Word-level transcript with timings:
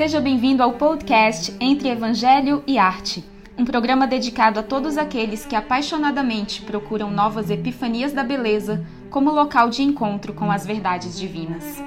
Seja 0.00 0.18
bem-vindo 0.18 0.62
ao 0.62 0.72
podcast 0.72 1.54
Entre 1.60 1.90
Evangelho 1.90 2.64
e 2.66 2.78
Arte, 2.78 3.22
um 3.58 3.66
programa 3.66 4.06
dedicado 4.06 4.58
a 4.58 4.62
todos 4.62 4.96
aqueles 4.96 5.44
que 5.44 5.54
apaixonadamente 5.54 6.62
procuram 6.62 7.10
novas 7.10 7.50
epifanias 7.50 8.10
da 8.10 8.24
beleza 8.24 8.82
como 9.10 9.30
local 9.30 9.68
de 9.68 9.82
encontro 9.82 10.32
com 10.32 10.50
as 10.50 10.64
verdades 10.64 11.20
divinas. 11.20 11.84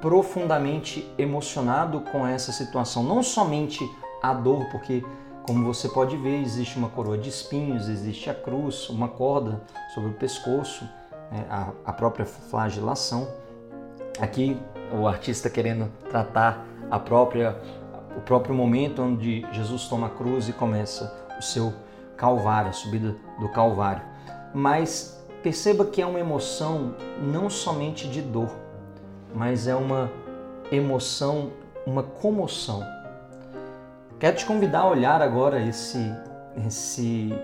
profundamente 0.00 1.10
emocionado 1.16 2.00
com 2.00 2.26
essa 2.26 2.52
situação. 2.52 3.02
Não 3.02 3.22
somente 3.22 3.88
a 4.20 4.34
dor, 4.34 4.66
porque, 4.70 5.02
como 5.46 5.64
você 5.64 5.88
pode 5.88 6.16
ver, 6.16 6.42
existe 6.42 6.76
uma 6.76 6.90
coroa 6.90 7.16
de 7.16 7.30
espinhos, 7.30 7.88
existe 7.88 8.28
a 8.28 8.34
cruz, 8.34 8.90
uma 8.90 9.08
corda 9.08 9.62
sobre 9.94 10.10
o 10.10 10.14
pescoço, 10.14 10.84
né, 11.30 11.46
a, 11.86 11.92
própria 11.92 12.26
flagelação. 12.26 13.28
Aqui, 14.20 14.60
o 14.92 15.06
artista 15.06 15.48
querendo 15.48 15.90
tratar 16.10 16.66
a 16.90 16.98
própria, 16.98 17.58
o 18.16 18.20
próprio 18.20 18.54
momento 18.54 19.00
onde 19.00 19.46
Jesus 19.52 19.88
toma 19.88 20.08
a 20.08 20.10
cruz 20.10 20.48
e 20.48 20.52
começa 20.52 21.14
o 21.38 21.42
seu 21.42 21.72
calvário, 22.16 22.70
a 22.70 22.72
subida 22.72 23.16
do 23.40 23.48
calvário. 23.48 24.02
Mas 24.52 25.24
perceba 25.42 25.84
que 25.84 26.02
é 26.02 26.06
uma 26.06 26.20
emoção 26.20 26.94
não 27.20 27.48
somente 27.48 28.08
de 28.08 28.22
dor, 28.22 28.63
mas 29.34 29.66
é 29.66 29.74
uma 29.74 30.10
emoção, 30.70 31.50
uma 31.84 32.02
comoção. 32.02 32.82
Quero 34.18 34.36
te 34.36 34.46
convidar 34.46 34.80
a 34.80 34.88
olhar 34.88 35.20
agora 35.20 35.60
esse, 35.60 35.98
esse, 36.66 37.34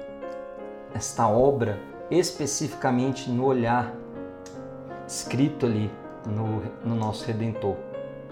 esta 0.95 1.29
obra 1.29 1.79
especificamente 2.11 3.29
no 3.29 3.45
olhar 3.45 3.93
escrito 5.07 5.67
ali 5.67 5.91
no, 6.27 6.63
no 6.85 6.95
nosso 6.95 7.27
Redentor, 7.27 7.77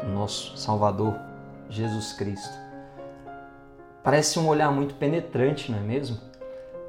no 0.05 0.15
nosso 0.15 0.57
Salvador 0.57 1.15
Jesus 1.69 2.13
Cristo. 2.13 2.57
Parece 4.03 4.39
um 4.39 4.49
olhar 4.49 4.71
muito 4.71 4.95
penetrante, 4.95 5.71
não 5.71 5.79
é 5.79 5.83
mesmo? 5.83 6.17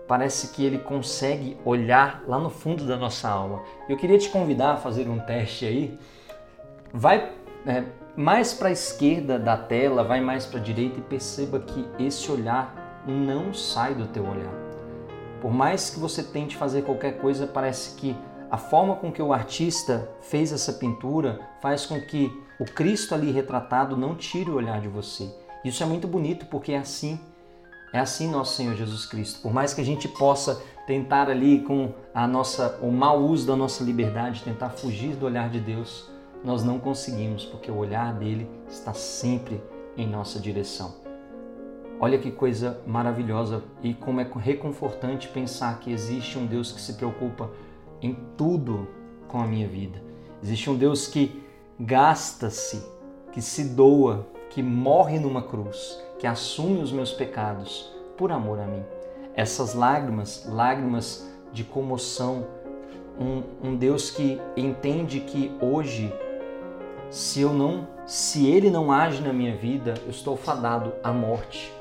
Parece 0.08 0.50
que 0.50 0.64
ele 0.64 0.80
consegue 0.80 1.58
olhar 1.66 2.24
lá 2.28 2.40
no 2.40 2.50
fundo 2.50 2.86
da 2.86 2.96
nossa 2.96 3.28
alma. 3.28 3.62
Eu 3.88 3.98
queria 3.98 4.18
te 4.18 4.30
convidar 4.30 4.74
a 4.74 4.78
fazer 4.78 5.10
um 5.10 5.20
teste 5.20 5.66
aí 5.66 6.00
Vai 6.94 7.32
é, 7.66 7.84
mais 8.16 8.54
para 8.54 8.70
a 8.70 8.72
esquerda 8.72 9.38
da 9.38 9.56
tela, 9.56 10.04
vai 10.04 10.22
mais 10.22 10.46
para 10.46 10.60
a 10.60 10.64
direita 10.64 11.00
e 11.00 11.04
perceba 11.04 11.60
que 11.60 11.88
esse 12.00 12.32
olhar 12.32 13.04
não 13.08 13.54
sai 13.54 13.94
do 13.94 14.08
teu 14.08 14.26
olhar. 14.26 14.54
Por 15.42 15.52
mais 15.52 15.90
que 15.90 16.00
você 16.00 16.24
tente 16.24 16.58
fazer 16.58 16.82
qualquer 16.82 17.18
coisa, 17.20 17.48
parece 17.48 17.96
que 17.96 18.16
a 18.52 18.58
forma 18.58 18.96
com 18.96 19.12
que 19.12 19.22
o 19.22 19.32
artista 19.32 20.10
fez 20.22 20.52
essa 20.52 20.74
pintura 20.74 21.40
faz 21.62 21.86
com 21.86 22.02
que 22.02 22.32
o 22.60 22.66
Cristo 22.66 23.14
ali 23.14 23.32
retratado 23.32 23.96
não 23.96 24.16
tire 24.16 24.50
o 24.50 24.56
olhar 24.56 24.82
de 24.82 24.88
você. 24.88 25.34
Isso 25.64 25.84
é 25.84 25.86
muito 25.86 26.08
bonito 26.08 26.46
porque 26.48 26.72
é 26.72 26.78
assim, 26.78 27.20
é 27.94 28.00
assim 28.00 28.30
nosso 28.30 28.56
Senhor 28.56 28.76
Jesus 28.76 29.06
Cristo. 29.06 29.42
Por 29.42 29.54
mais 29.54 29.74
que 29.74 29.82
a 29.82 29.86
gente 29.86 30.08
possa 30.08 30.62
tentar 30.88 31.30
ali 31.30 31.60
com 31.60 31.94
a 32.14 32.28
nossa 32.28 32.80
o 32.82 32.92
mau 32.92 33.22
uso 33.22 33.46
da 33.46 33.56
nossa 33.56 33.84
liberdade, 33.84 34.44
tentar 34.44 34.72
fugir 34.72 35.16
do 35.16 35.26
olhar 35.26 35.50
de 35.50 35.60
Deus, 35.60 36.10
nós 36.44 36.64
não 36.64 36.80
conseguimos, 36.80 37.46
porque 37.46 37.70
o 37.70 37.78
olhar 37.78 38.14
dele 38.14 38.50
está 38.68 38.94
sempre 38.94 39.62
em 39.98 40.08
nossa 40.08 40.40
direção. 40.40 40.96
Olha 42.00 42.18
que 42.18 42.32
coisa 42.32 42.80
maravilhosa 42.88 43.62
e 43.84 43.94
como 43.94 44.22
é 44.22 44.28
reconfortante 44.38 45.28
pensar 45.28 45.80
que 45.80 45.92
existe 45.92 46.38
um 46.38 46.46
Deus 46.46 46.72
que 46.72 46.80
se 46.80 46.94
preocupa 46.94 47.50
em 48.02 48.18
tudo 48.38 48.88
com 49.28 49.40
a 49.42 49.46
minha 49.46 49.68
vida. 49.68 50.02
Existe 50.42 50.70
um 50.70 50.78
Deus 50.78 51.08
que 51.08 51.44
gasta-se, 51.78 52.82
que 53.34 53.42
se 53.42 53.66
doa, 53.76 54.26
que 54.50 54.64
morre 54.64 55.20
numa 55.20 55.42
cruz, 55.42 56.02
que 56.18 56.26
assume 56.26 56.82
os 56.82 56.92
meus 56.92 57.12
pecados 57.12 57.94
por 58.18 58.32
amor 58.32 58.60
a 58.60 58.66
mim. 58.66 58.84
Essas 59.36 59.74
lágrimas, 59.74 60.48
lágrimas 60.50 61.30
de 61.52 61.66
comoção, 61.66 62.48
um, 63.20 63.44
um 63.62 63.76
Deus 63.76 64.10
que 64.10 64.40
entende 64.56 65.20
que 65.20 65.52
hoje 65.62 66.14
se 67.10 67.42
eu 67.42 67.52
não, 67.52 67.88
se 68.06 68.48
ele 68.48 68.70
não 68.70 68.92
age 68.92 69.22
na 69.22 69.34
minha 69.34 69.56
vida, 69.56 69.96
eu 70.04 70.12
estou 70.12 70.38
fadado 70.38 70.94
à 71.04 71.12
morte. 71.12 71.74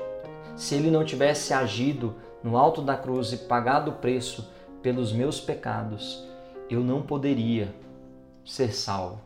Se 0.55 0.73
ele 0.73 0.89
não 0.89 1.05
tivesse 1.05 1.53
agido 1.53 2.15
no 2.43 2.57
alto 2.57 2.81
da 2.81 2.97
cruz 2.97 3.31
e 3.31 3.37
pagado 3.37 3.91
o 3.91 3.95
preço 3.95 4.49
pelos 4.81 5.13
meus 5.13 5.39
pecados, 5.39 6.27
eu 6.69 6.81
não 6.81 7.03
poderia 7.03 7.73
ser 8.43 8.73
salvo. 8.73 9.21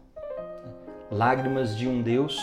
Lágrimas 1.09 1.77
de 1.77 1.87
um 1.87 2.01
Deus 2.01 2.37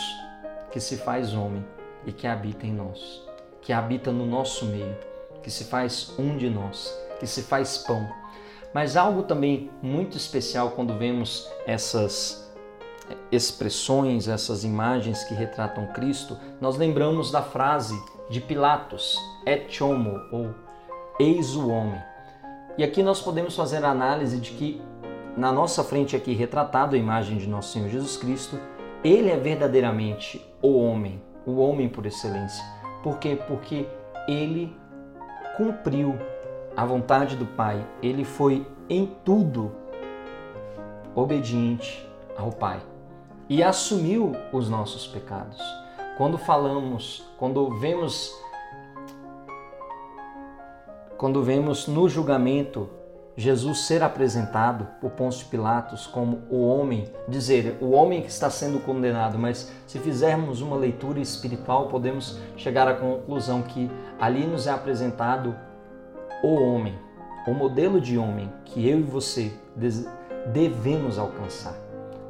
que 0.71 0.79
se 0.79 0.97
faz 0.97 1.33
homem 1.33 1.63
e 2.05 2.11
que 2.11 2.25
habita 2.25 2.65
em 2.65 2.73
nós, 2.73 3.21
que 3.61 3.71
habita 3.71 4.11
no 4.11 4.25
nosso 4.25 4.65
meio, 4.65 4.97
que 5.43 5.51
se 5.51 5.65
faz 5.65 6.15
um 6.17 6.35
de 6.35 6.49
nós, 6.49 6.97
que 7.19 7.27
se 7.27 7.43
faz 7.43 7.77
pão. 7.77 8.09
Mas 8.73 8.97
algo 8.97 9.23
também 9.23 9.69
muito 9.83 10.17
especial 10.17 10.71
quando 10.71 10.97
vemos 10.97 11.47
essas 11.67 12.40
expressões, 13.31 14.27
essas 14.27 14.63
imagens 14.63 15.23
que 15.23 15.33
retratam 15.33 15.87
Cristo, 15.87 16.37
nós 16.59 16.77
lembramos 16.77 17.31
da 17.31 17.41
frase 17.41 17.99
de 18.29 18.39
Pilatos, 18.39 19.17
et 19.45 19.81
homo, 19.81 20.19
ou 20.31 20.53
eis 21.19 21.55
o 21.55 21.69
homem. 21.69 22.01
E 22.77 22.83
aqui 22.83 23.01
nós 23.03 23.21
podemos 23.21 23.55
fazer 23.55 23.83
a 23.83 23.89
análise 23.89 24.39
de 24.39 24.51
que 24.51 24.81
na 25.35 25.51
nossa 25.51 25.83
frente 25.83 26.15
aqui 26.15 26.33
retratado 26.33 26.95
a 26.95 26.99
imagem 26.99 27.37
de 27.37 27.47
nosso 27.47 27.73
Senhor 27.73 27.89
Jesus 27.89 28.17
Cristo, 28.17 28.59
ele 29.03 29.29
é 29.29 29.37
verdadeiramente 29.37 30.45
o 30.61 30.77
homem, 30.77 31.21
o 31.45 31.57
homem 31.57 31.89
por 31.89 32.05
excelência. 32.05 32.63
Por 33.01 33.17
quê? 33.17 33.37
Porque 33.47 33.87
ele 34.27 34.75
cumpriu 35.57 36.17
a 36.75 36.85
vontade 36.85 37.35
do 37.35 37.45
Pai, 37.45 37.85
ele 38.01 38.23
foi 38.23 38.65
em 38.89 39.05
tudo 39.25 39.71
obediente 41.15 42.07
ao 42.37 42.51
Pai 42.51 42.81
e 43.51 43.61
assumiu 43.61 44.31
os 44.53 44.69
nossos 44.69 45.05
pecados. 45.05 45.61
Quando 46.15 46.37
falamos, 46.37 47.21
quando 47.37 47.69
vemos 47.79 48.33
quando 51.17 51.43
vemos 51.43 51.85
no 51.85 52.07
julgamento 52.07 52.89
Jesus 53.35 53.79
ser 53.79 54.03
apresentado 54.03 54.87
por 55.01 55.11
Pôncio 55.11 55.47
Pilatos 55.47 56.07
como 56.07 56.43
o 56.49 56.65
homem, 56.65 57.11
dizer 57.27 57.77
o 57.81 57.91
homem 57.91 58.21
que 58.21 58.29
está 58.29 58.49
sendo 58.49 58.79
condenado, 58.79 59.37
mas 59.37 59.69
se 59.85 59.99
fizermos 59.99 60.61
uma 60.61 60.77
leitura 60.77 61.19
espiritual, 61.19 61.89
podemos 61.89 62.39
chegar 62.55 62.87
à 62.87 62.93
conclusão 62.93 63.63
que 63.63 63.91
ali 64.17 64.47
nos 64.47 64.65
é 64.65 64.71
apresentado 64.71 65.53
o 66.41 66.55
homem, 66.55 66.97
o 67.45 67.53
modelo 67.53 67.99
de 67.99 68.17
homem 68.17 68.49
que 68.63 68.87
eu 68.87 68.99
e 68.99 69.03
você 69.03 69.51
devemos 70.53 71.19
alcançar. 71.19 71.75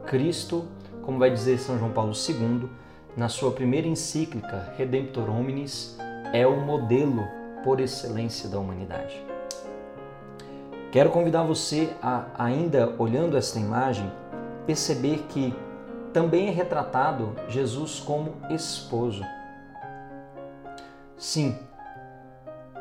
Cristo 0.07 0.65
como 1.03 1.19
vai 1.19 1.29
dizer 1.29 1.59
São 1.59 1.77
João 1.77 1.91
Paulo 1.91 2.13
II, 2.13 2.69
na 3.15 3.27
sua 3.27 3.51
primeira 3.51 3.87
encíclica 3.87 4.73
Redemptor 4.77 5.29
Hominis, 5.29 5.97
é 6.33 6.47
o 6.47 6.61
modelo 6.61 7.27
por 7.63 7.79
excelência 7.79 8.49
da 8.49 8.59
humanidade. 8.59 9.21
Quero 10.91 11.09
convidar 11.09 11.43
você 11.43 11.89
a, 12.01 12.25
ainda 12.37 12.95
olhando 12.97 13.37
esta 13.37 13.59
imagem, 13.59 14.11
perceber 14.65 15.25
que 15.29 15.53
também 16.11 16.49
é 16.49 16.51
retratado 16.51 17.35
Jesus 17.47 17.99
como 17.99 18.33
esposo. 18.49 19.23
Sim, 21.17 21.57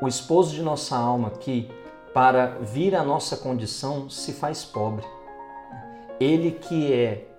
o 0.00 0.08
esposo 0.08 0.54
de 0.54 0.62
nossa 0.62 0.96
alma 0.96 1.30
que, 1.30 1.70
para 2.12 2.58
vir 2.60 2.96
à 2.96 3.04
nossa 3.04 3.36
condição, 3.36 4.10
se 4.10 4.32
faz 4.32 4.64
pobre. 4.64 5.06
Ele 6.18 6.52
que 6.52 6.92
é 6.92 7.29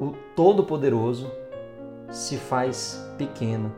o 0.00 0.14
Todo-Poderoso 0.34 1.30
se 2.10 2.38
faz 2.38 3.06
pequeno 3.18 3.72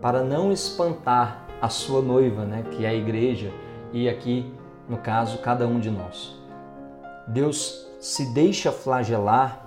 para 0.00 0.22
não 0.22 0.52
espantar 0.52 1.44
a 1.60 1.68
sua 1.68 2.00
noiva, 2.00 2.44
né, 2.44 2.62
que 2.70 2.84
é 2.84 2.88
a 2.90 2.94
igreja, 2.94 3.52
e 3.92 4.08
aqui, 4.08 4.54
no 4.88 4.98
caso, 4.98 5.38
cada 5.38 5.66
um 5.66 5.80
de 5.80 5.90
nós. 5.90 6.38
Deus 7.26 7.90
se 8.00 8.32
deixa 8.32 8.70
flagelar 8.70 9.64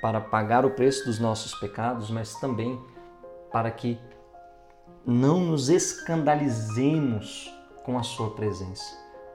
para 0.00 0.20
pagar 0.20 0.64
o 0.64 0.70
preço 0.70 1.04
dos 1.04 1.18
nossos 1.18 1.54
pecados, 1.54 2.10
mas 2.10 2.34
também 2.36 2.80
para 3.52 3.70
que 3.70 3.98
não 5.04 5.40
nos 5.40 5.68
escandalizemos 5.68 7.52
com 7.84 7.98
a 7.98 8.02
sua 8.02 8.30
presença. 8.30 8.84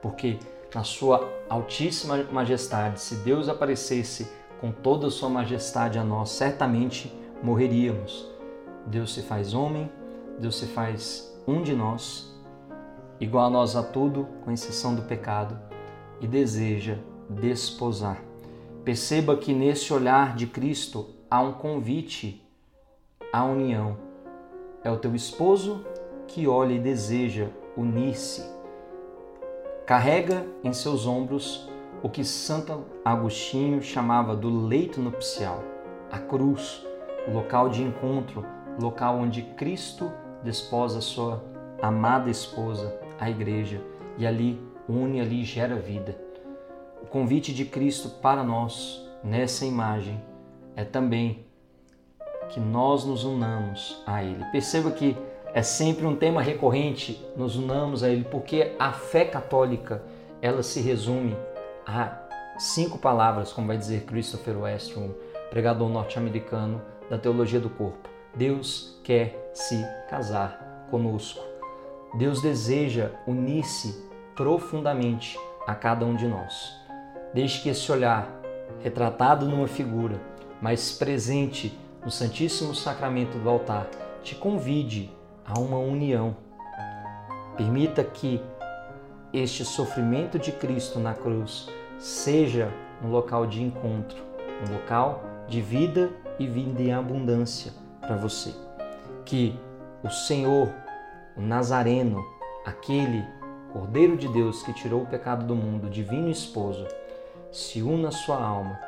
Porque 0.00 0.38
na 0.74 0.82
sua 0.82 1.30
altíssima 1.48 2.24
majestade, 2.32 3.00
se 3.00 3.16
Deus 3.16 3.48
aparecesse 3.48 4.30
com 4.62 4.70
toda 4.70 5.08
a 5.08 5.10
sua 5.10 5.28
majestade 5.28 5.98
a 5.98 6.04
nós, 6.04 6.30
certamente 6.30 7.12
morreríamos. 7.42 8.30
Deus 8.86 9.12
se 9.12 9.20
faz 9.20 9.54
homem, 9.54 9.90
Deus 10.38 10.56
se 10.56 10.66
faz 10.66 11.36
um 11.48 11.62
de 11.62 11.74
nós, 11.74 12.32
igual 13.18 13.46
a 13.46 13.50
nós 13.50 13.74
a 13.74 13.82
tudo, 13.82 14.28
com 14.44 14.52
exceção 14.52 14.94
do 14.94 15.02
pecado, 15.02 15.58
e 16.20 16.28
deseja 16.28 16.96
desposar. 17.28 18.22
Perceba 18.84 19.36
que 19.36 19.52
nesse 19.52 19.92
olhar 19.92 20.36
de 20.36 20.46
Cristo 20.46 21.10
há 21.28 21.40
um 21.40 21.54
convite 21.54 22.40
à 23.32 23.44
união. 23.44 23.96
É 24.84 24.90
o 24.92 24.96
teu 24.96 25.12
esposo 25.16 25.84
que 26.28 26.46
olha 26.46 26.74
e 26.74 26.78
deseja 26.78 27.48
unir-se. 27.76 28.48
Carrega 29.84 30.46
em 30.62 30.72
seus 30.72 31.04
ombros 31.04 31.68
o 32.02 32.08
que 32.08 32.24
Santo 32.24 32.84
Agostinho 33.04 33.80
chamava 33.80 34.34
do 34.34 34.66
leito 34.66 35.00
nupcial, 35.00 35.62
a 36.10 36.18
cruz, 36.18 36.84
o 37.28 37.30
local 37.30 37.68
de 37.68 37.80
encontro, 37.82 38.44
local 38.80 39.18
onde 39.18 39.42
Cristo 39.42 40.10
desposa 40.42 41.00
sua 41.00 41.42
amada 41.80 42.28
esposa, 42.28 42.98
a 43.20 43.30
igreja, 43.30 43.80
e 44.18 44.26
ali 44.26 44.60
une, 44.88 45.20
ali 45.20 45.44
gera 45.44 45.76
vida. 45.76 46.18
O 47.00 47.06
convite 47.06 47.54
de 47.54 47.64
Cristo 47.64 48.08
para 48.20 48.42
nós 48.42 49.08
nessa 49.22 49.64
imagem 49.64 50.20
é 50.74 50.84
também 50.84 51.44
que 52.48 52.58
nós 52.58 53.04
nos 53.04 53.24
unamos 53.24 54.02
a 54.06 54.24
Ele. 54.24 54.44
Perceba 54.50 54.90
que 54.90 55.16
é 55.54 55.62
sempre 55.62 56.04
um 56.04 56.16
tema 56.16 56.42
recorrente, 56.42 57.24
nos 57.36 57.56
unamos 57.56 58.02
a 58.02 58.08
Ele, 58.08 58.24
porque 58.24 58.74
a 58.78 58.92
fé 58.92 59.24
católica 59.24 60.02
ela 60.40 60.62
se 60.62 60.80
resume 60.80 61.36
a 61.86 62.18
cinco 62.58 62.98
palavras, 62.98 63.52
como 63.52 63.66
vai 63.66 63.76
dizer 63.76 64.04
Christopher 64.04 64.58
Westrom, 64.58 65.10
pregador 65.50 65.88
norte-americano 65.88 66.80
da 67.10 67.18
teologia 67.18 67.60
do 67.60 67.70
corpo. 67.70 68.08
Deus 68.34 68.98
quer 69.04 69.50
se 69.52 69.84
casar 70.08 70.86
conosco. 70.90 71.42
Deus 72.14 72.40
deseja 72.40 73.10
unir-se 73.26 74.08
profundamente 74.34 75.38
a 75.66 75.74
cada 75.74 76.04
um 76.04 76.14
de 76.14 76.26
nós. 76.26 76.74
Deixe 77.34 77.62
que 77.62 77.68
esse 77.68 77.90
olhar, 77.90 78.28
retratado 78.82 79.46
numa 79.46 79.66
figura, 79.66 80.20
mas 80.60 80.92
presente 80.92 81.78
no 82.04 82.10
Santíssimo 82.10 82.74
Sacramento 82.74 83.38
do 83.38 83.48
altar, 83.48 83.88
te 84.22 84.34
convide 84.34 85.10
a 85.44 85.58
uma 85.58 85.78
união. 85.78 86.36
Permita 87.56 88.02
que 88.02 88.42
este 89.32 89.64
sofrimento 89.64 90.38
de 90.38 90.52
Cristo 90.52 90.98
na 90.98 91.14
cruz 91.14 91.68
seja 91.98 92.72
um 93.02 93.08
local 93.08 93.46
de 93.46 93.62
encontro, 93.62 94.18
um 94.66 94.72
local 94.72 95.24
de 95.48 95.60
vida 95.60 96.10
e 96.38 96.46
vida 96.46 96.82
em 96.82 96.92
abundância 96.92 97.72
para 98.00 98.16
você. 98.16 98.54
Que 99.24 99.58
o 100.02 100.10
Senhor, 100.10 100.68
o 101.36 101.40
Nazareno, 101.40 102.22
aquele 102.64 103.24
Cordeiro 103.72 104.18
de 104.18 104.28
Deus 104.28 104.62
que 104.62 104.74
tirou 104.74 105.02
o 105.02 105.06
pecado 105.06 105.46
do 105.46 105.56
mundo, 105.56 105.88
divino 105.88 106.28
esposo, 106.28 106.86
se 107.50 107.82
una 107.82 108.08
à 108.08 108.12
sua 108.12 108.36
alma 108.36 108.78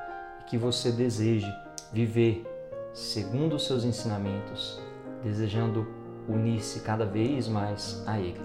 e 0.40 0.44
que 0.44 0.58
você 0.58 0.92
deseje 0.92 1.50
viver 1.90 2.44
segundo 2.92 3.56
os 3.56 3.66
seus 3.66 3.82
ensinamentos, 3.82 4.80
desejando 5.22 5.86
unir-se 6.28 6.80
cada 6.80 7.06
vez 7.06 7.48
mais 7.48 8.02
a 8.06 8.18
Ele. 8.18 8.40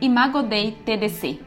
imagodeitdc. 0.00 1.45